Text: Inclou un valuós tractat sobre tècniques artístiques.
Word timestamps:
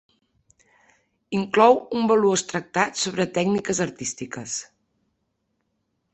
Inclou 1.39 1.77
un 1.99 2.09
valuós 2.13 2.45
tractat 2.53 3.03
sobre 3.03 3.27
tècniques 3.37 3.83
artístiques. 3.87 4.59